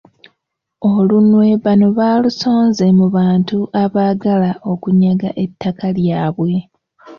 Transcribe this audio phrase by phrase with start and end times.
[0.91, 6.53] Olunwe bano baalusonze mu bantu abaagala okunyaga ettaka lyabwe.